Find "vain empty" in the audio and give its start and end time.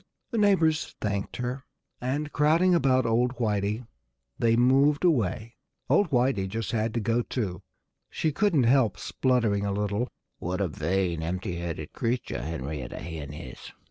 10.67-11.57